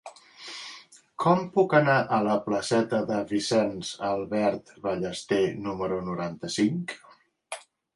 [1.23, 7.01] Com puc anar a la placeta de Vicenç Albert Ballester número noranta-cinc?